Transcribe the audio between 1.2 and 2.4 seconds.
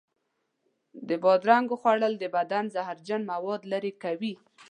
بادرنګو خوړل د